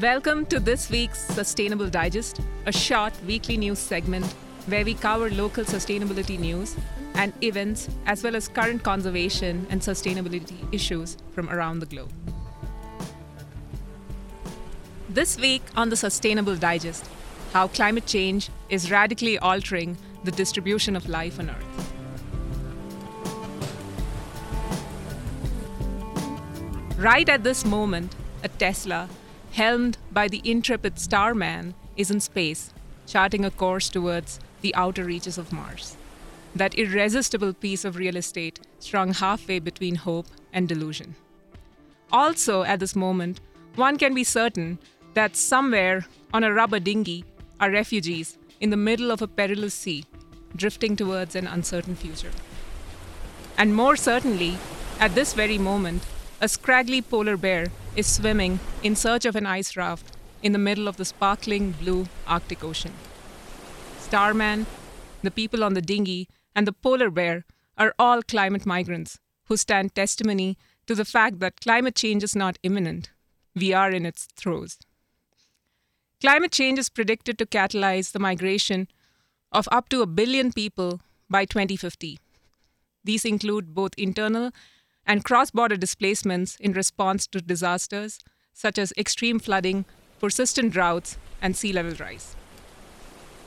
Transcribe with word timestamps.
Welcome 0.00 0.46
to 0.46 0.58
this 0.58 0.90
week's 0.90 1.20
Sustainable 1.20 1.88
Digest, 1.88 2.40
a 2.66 2.72
short 2.72 3.12
weekly 3.28 3.56
news 3.56 3.78
segment 3.78 4.26
where 4.66 4.84
we 4.84 4.94
cover 4.94 5.30
local 5.30 5.62
sustainability 5.62 6.36
news 6.36 6.74
and 7.14 7.32
events 7.44 7.88
as 8.04 8.24
well 8.24 8.34
as 8.34 8.48
current 8.48 8.82
conservation 8.82 9.68
and 9.70 9.80
sustainability 9.80 10.56
issues 10.74 11.16
from 11.30 11.48
around 11.48 11.78
the 11.78 11.86
globe. 11.86 12.10
This 15.08 15.38
week 15.38 15.62
on 15.76 15.90
the 15.90 15.96
Sustainable 15.96 16.56
Digest, 16.56 17.08
how 17.52 17.68
climate 17.68 18.06
change 18.06 18.50
is 18.70 18.90
radically 18.90 19.38
altering 19.38 19.96
the 20.24 20.32
distribution 20.32 20.96
of 20.96 21.08
life 21.08 21.38
on 21.38 21.50
Earth. 21.50 21.92
Right 26.98 27.28
at 27.28 27.44
this 27.44 27.64
moment, 27.64 28.12
a 28.42 28.48
Tesla, 28.48 29.08
helmed 29.54 29.96
by 30.10 30.26
the 30.26 30.42
intrepid 30.44 30.98
Starman, 30.98 31.74
is 31.96 32.10
in 32.10 32.18
space, 32.18 32.74
charting 33.06 33.44
a 33.44 33.50
course 33.52 33.88
towards 33.88 34.40
the 34.62 34.74
outer 34.74 35.04
reaches 35.04 35.38
of 35.38 35.52
Mars. 35.52 35.96
That 36.56 36.74
irresistible 36.74 37.52
piece 37.54 37.84
of 37.84 37.96
real 37.96 38.16
estate 38.16 38.58
strung 38.80 39.14
halfway 39.14 39.60
between 39.60 39.94
hope 39.94 40.26
and 40.52 40.68
delusion. 40.68 41.14
Also, 42.10 42.64
at 42.64 42.80
this 42.80 42.96
moment, 42.96 43.40
one 43.76 43.96
can 43.96 44.12
be 44.12 44.24
certain 44.24 44.78
that 45.14 45.36
somewhere 45.36 46.06
on 46.32 46.42
a 46.42 46.52
rubber 46.52 46.80
dinghy 46.80 47.24
are 47.60 47.70
refugees 47.70 48.36
in 48.60 48.70
the 48.70 48.76
middle 48.76 49.12
of 49.12 49.22
a 49.22 49.28
perilous 49.28 49.74
sea, 49.74 50.04
drifting 50.56 50.96
towards 50.96 51.36
an 51.36 51.46
uncertain 51.46 51.94
future. 51.94 52.32
And 53.56 53.74
more 53.74 53.94
certainly, 53.94 54.58
at 54.98 55.14
this 55.14 55.32
very 55.32 55.58
moment, 55.58 56.02
a 56.40 56.48
scraggly 56.48 57.02
polar 57.02 57.36
bear 57.36 57.68
is 57.96 58.06
swimming 58.06 58.58
in 58.82 58.96
search 58.96 59.24
of 59.24 59.36
an 59.36 59.46
ice 59.46 59.76
raft 59.76 60.16
in 60.42 60.52
the 60.52 60.58
middle 60.58 60.88
of 60.88 60.96
the 60.96 61.04
sparkling 61.04 61.72
blue 61.72 62.06
Arctic 62.26 62.64
Ocean. 62.64 62.92
Starman, 63.98 64.66
the 65.22 65.30
people 65.30 65.62
on 65.62 65.74
the 65.74 65.82
dinghy, 65.82 66.28
and 66.54 66.66
the 66.66 66.72
polar 66.72 67.10
bear 67.10 67.44
are 67.78 67.94
all 67.98 68.22
climate 68.22 68.66
migrants 68.66 69.18
who 69.46 69.56
stand 69.56 69.94
testimony 69.94 70.56
to 70.86 70.94
the 70.94 71.04
fact 71.04 71.40
that 71.40 71.60
climate 71.60 71.94
change 71.94 72.22
is 72.22 72.36
not 72.36 72.58
imminent. 72.62 73.10
We 73.54 73.72
are 73.72 73.90
in 73.90 74.04
its 74.04 74.26
throes. 74.36 74.78
Climate 76.20 76.52
change 76.52 76.78
is 76.78 76.88
predicted 76.88 77.38
to 77.38 77.46
catalyze 77.46 78.12
the 78.12 78.18
migration 78.18 78.88
of 79.52 79.68
up 79.70 79.88
to 79.90 80.02
a 80.02 80.06
billion 80.06 80.52
people 80.52 81.00
by 81.30 81.44
2050. 81.44 82.18
These 83.04 83.24
include 83.24 83.74
both 83.74 83.92
internal 83.96 84.50
and 85.06 85.24
cross 85.24 85.50
border 85.50 85.76
displacements 85.76 86.56
in 86.56 86.72
response 86.72 87.26
to 87.28 87.40
disasters 87.40 88.18
such 88.52 88.78
as 88.78 88.92
extreme 88.96 89.38
flooding, 89.38 89.84
persistent 90.20 90.72
droughts, 90.72 91.18
and 91.42 91.56
sea 91.56 91.72
level 91.72 91.94
rise. 91.94 92.36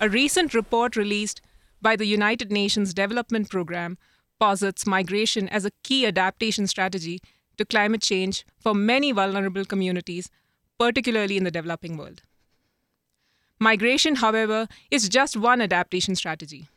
A 0.00 0.08
recent 0.08 0.54
report 0.54 0.96
released 0.96 1.40
by 1.82 1.96
the 1.96 2.06
United 2.06 2.52
Nations 2.52 2.94
Development 2.94 3.48
Programme 3.48 3.98
posits 4.38 4.86
migration 4.86 5.48
as 5.48 5.64
a 5.64 5.72
key 5.82 6.06
adaptation 6.06 6.66
strategy 6.66 7.20
to 7.56 7.64
climate 7.64 8.02
change 8.02 8.46
for 8.58 8.74
many 8.74 9.12
vulnerable 9.12 9.64
communities, 9.64 10.30
particularly 10.78 11.36
in 11.36 11.44
the 11.44 11.50
developing 11.50 11.96
world. 11.96 12.22
Migration, 13.58 14.16
however, 14.16 14.66
is 14.90 15.08
just 15.10 15.36
one 15.36 15.60
adaptation 15.60 16.14
strategy. 16.14 16.68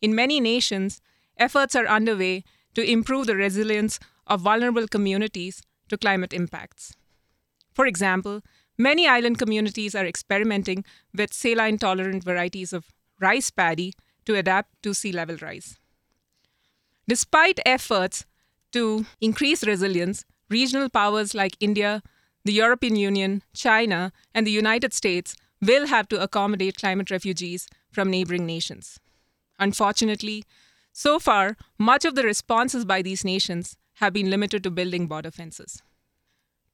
In 0.00 0.14
many 0.14 0.38
nations, 0.38 1.00
efforts 1.36 1.74
are 1.74 1.86
underway 1.86 2.44
to 2.74 2.82
improve 2.82 3.26
the 3.26 3.36
resilience 3.36 3.98
of 4.26 4.40
vulnerable 4.40 4.88
communities 4.88 5.62
to 5.88 5.98
climate 5.98 6.32
impacts. 6.32 6.94
For 7.74 7.86
example, 7.86 8.40
many 8.78 9.06
island 9.06 9.38
communities 9.38 9.94
are 9.94 10.06
experimenting 10.06 10.84
with 11.14 11.32
saline 11.32 11.78
tolerant 11.78 12.24
varieties 12.24 12.72
of 12.72 12.84
rice 13.20 13.50
paddy 13.50 13.92
to 14.24 14.34
adapt 14.36 14.82
to 14.82 14.94
sea 14.94 15.12
level 15.12 15.36
rise. 15.40 15.78
Despite 17.06 17.60
efforts 17.66 18.24
to 18.72 19.06
increase 19.20 19.64
resilience, 19.64 20.24
regional 20.48 20.88
powers 20.88 21.34
like 21.34 21.56
India, 21.60 22.02
the 22.44 22.52
European 22.52 22.96
Union, 22.96 23.42
China, 23.54 24.12
and 24.34 24.46
the 24.46 24.50
United 24.50 24.92
States 24.92 25.36
will 25.60 25.86
have 25.86 26.08
to 26.08 26.20
accommodate 26.20 26.76
climate 26.76 27.10
refugees 27.10 27.66
from 27.90 28.10
neighboring 28.10 28.46
nations. 28.46 28.98
Unfortunately, 29.58 30.44
so 30.96 31.18
far, 31.18 31.56
much 31.76 32.04
of 32.04 32.14
the 32.14 32.22
responses 32.22 32.84
by 32.84 33.02
these 33.02 33.24
nations 33.24 33.76
have 33.94 34.12
been 34.12 34.30
limited 34.30 34.62
to 34.62 34.70
building 34.70 35.08
border 35.08 35.32
fences. 35.32 35.82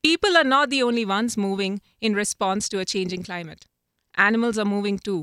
People 0.02 0.36
are 0.36 0.44
not 0.44 0.68
the 0.68 0.82
only 0.82 1.06
ones 1.06 1.38
moving 1.38 1.80
in 2.02 2.14
response 2.14 2.68
to 2.68 2.78
a 2.78 2.84
changing 2.84 3.22
climate. 3.22 3.64
Animals 4.16 4.58
are 4.58 4.66
moving 4.66 4.98
too. 4.98 5.22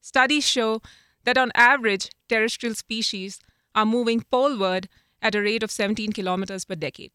Studies 0.00 0.48
show 0.48 0.80
that 1.24 1.36
on 1.36 1.52
average, 1.54 2.08
terrestrial 2.26 2.74
species 2.74 3.38
are 3.74 3.84
moving 3.84 4.22
poleward 4.30 4.88
at 5.20 5.34
a 5.34 5.42
rate 5.42 5.62
of 5.62 5.70
17 5.70 6.14
kilometers 6.14 6.64
per 6.64 6.74
decade. 6.74 7.12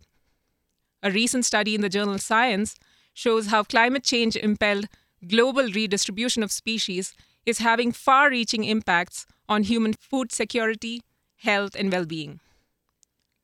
A 1.01 1.09
recent 1.09 1.45
study 1.45 1.73
in 1.73 1.81
the 1.81 1.89
journal 1.89 2.19
Science 2.19 2.75
shows 3.11 3.47
how 3.47 3.63
climate 3.63 4.03
change 4.03 4.35
impelled 4.35 4.85
global 5.27 5.67
redistribution 5.71 6.43
of 6.43 6.51
species 6.51 7.15
is 7.43 7.57
having 7.57 7.91
far 7.91 8.29
reaching 8.29 8.65
impacts 8.65 9.25
on 9.47 9.63
human 9.63 9.93
food 9.93 10.31
security, 10.31 11.01
health, 11.37 11.75
and 11.75 11.91
well 11.91 12.05
being. 12.05 12.39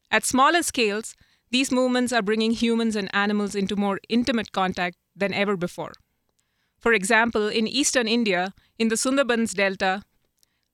At 0.10 0.26
smaller 0.26 0.64
scales, 0.64 1.16
these 1.52 1.72
movements 1.72 2.14
are 2.14 2.22
bringing 2.22 2.52
humans 2.52 2.96
and 2.96 3.14
animals 3.14 3.56
into 3.56 3.76
more 3.76 4.00
intimate 4.10 4.52
contact 4.52 4.98
than 5.16 5.34
ever 5.34 5.58
before. 5.58 5.94
For 6.78 6.94
example, 6.94 7.48
in 7.48 7.68
eastern 7.68 8.08
India, 8.08 8.54
in 8.78 8.90
the 8.90 8.96
Sundarbans 8.96 9.54
Delta, 9.54 10.04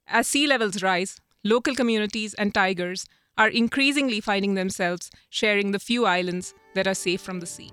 as 0.07 0.28
sea 0.28 0.47
levels 0.47 0.84
rise, 0.84 1.19
local 1.44 1.75
communities 1.75 2.34
and 2.34 2.53
tigers 2.53 3.05
are 3.38 3.47
increasingly 3.47 4.19
finding 4.19 4.53
themselves 4.53 5.09
sharing 5.29 5.72
the 5.72 5.79
few 5.79 6.05
islands 6.05 6.53
that 6.75 6.88
are 6.88 6.94
safe 6.94 7.22
from 7.22 7.40
the 7.40 7.45
sea. 7.45 7.72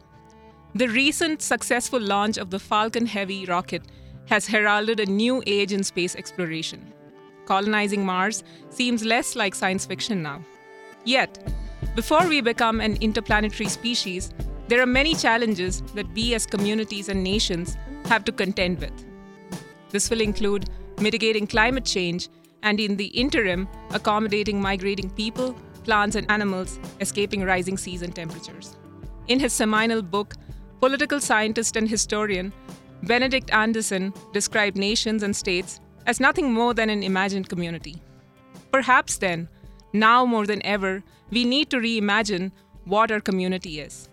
The 0.74 0.88
recent 0.88 1.42
successful 1.42 2.00
launch 2.00 2.38
of 2.38 2.50
the 2.50 2.60
Falcon 2.60 3.06
Heavy 3.06 3.44
rocket 3.44 3.82
has 4.26 4.46
heralded 4.46 5.00
a 5.00 5.06
new 5.06 5.42
age 5.46 5.72
in 5.72 5.82
space 5.82 6.14
exploration. 6.14 6.92
Colonizing 7.50 8.06
Mars 8.06 8.44
seems 8.68 9.04
less 9.04 9.34
like 9.34 9.56
science 9.56 9.84
fiction 9.84 10.22
now. 10.22 10.40
Yet, 11.04 11.52
before 11.96 12.28
we 12.28 12.40
become 12.40 12.80
an 12.80 12.96
interplanetary 13.00 13.68
species, 13.68 14.32
there 14.68 14.80
are 14.80 14.86
many 14.86 15.16
challenges 15.16 15.80
that 15.96 16.06
we 16.14 16.32
as 16.34 16.46
communities 16.46 17.08
and 17.08 17.24
nations 17.24 17.76
have 18.04 18.24
to 18.26 18.30
contend 18.30 18.78
with. 18.78 18.92
This 19.90 20.08
will 20.10 20.20
include 20.20 20.70
mitigating 21.00 21.48
climate 21.48 21.84
change 21.84 22.28
and, 22.62 22.78
in 22.78 22.96
the 22.96 23.06
interim, 23.06 23.66
accommodating 23.90 24.62
migrating 24.62 25.10
people, 25.10 25.56
plants, 25.82 26.14
and 26.14 26.30
animals 26.30 26.78
escaping 27.00 27.42
rising 27.42 27.76
seas 27.76 28.02
and 28.02 28.14
temperatures. 28.14 28.76
In 29.26 29.40
his 29.40 29.52
seminal 29.52 30.02
book, 30.02 30.34
political 30.78 31.18
scientist 31.18 31.74
and 31.74 31.88
historian 31.88 32.52
Benedict 33.02 33.52
Anderson 33.52 34.12
described 34.32 34.76
nations 34.76 35.24
and 35.24 35.34
states 35.34 35.80
as 36.06 36.20
nothing 36.20 36.52
more 36.52 36.74
than 36.74 36.90
an 36.90 37.02
imagined 37.02 37.48
community. 37.48 38.02
Perhaps 38.72 39.18
then, 39.18 39.48
now 39.92 40.24
more 40.24 40.46
than 40.46 40.64
ever, 40.64 41.02
we 41.30 41.44
need 41.44 41.70
to 41.70 41.76
reimagine 41.78 42.52
what 42.84 43.10
our 43.10 43.20
community 43.20 43.80
is. 43.80 44.08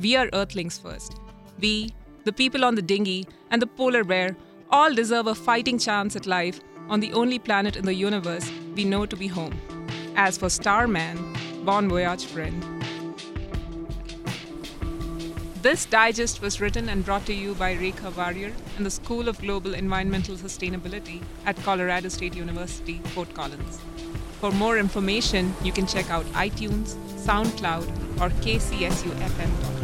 We 0.00 0.16
are 0.16 0.28
Earthlings 0.32 0.78
first. 0.78 1.20
We, 1.60 1.94
the 2.24 2.32
people 2.32 2.64
on 2.64 2.74
the 2.74 2.82
dinghy, 2.82 3.26
and 3.50 3.62
the 3.62 3.66
polar 3.66 4.04
bear 4.04 4.36
all 4.70 4.92
deserve 4.92 5.26
a 5.26 5.34
fighting 5.34 5.78
chance 5.78 6.16
at 6.16 6.26
life 6.26 6.60
on 6.88 7.00
the 7.00 7.12
only 7.12 7.38
planet 7.38 7.76
in 7.76 7.84
the 7.84 7.94
universe 7.94 8.50
we 8.74 8.84
know 8.84 9.06
to 9.06 9.16
be 9.16 9.28
home. 9.28 9.54
As 10.16 10.36
for 10.36 10.50
Starman, 10.50 11.16
bon 11.64 11.88
voyage, 11.88 12.24
friend. 12.26 12.64
This 15.64 15.86
digest 15.86 16.42
was 16.42 16.60
written 16.60 16.90
and 16.90 17.02
brought 17.02 17.24
to 17.24 17.32
you 17.32 17.54
by 17.54 17.74
Rekha 17.74 18.14
Warrier 18.14 18.52
and 18.76 18.84
the 18.84 18.90
School 18.90 19.30
of 19.30 19.40
Global 19.40 19.72
Environmental 19.72 20.36
Sustainability 20.36 21.22
at 21.46 21.56
Colorado 21.62 22.10
State 22.10 22.36
University, 22.36 22.98
Fort 23.14 23.32
Collins. 23.32 23.80
For 24.40 24.50
more 24.52 24.76
information, 24.76 25.54
you 25.62 25.72
can 25.72 25.86
check 25.86 26.10
out 26.10 26.26
iTunes, 26.34 26.96
SoundCloud, 27.16 27.88
or 28.20 28.28
kcsufm.com. 28.42 29.83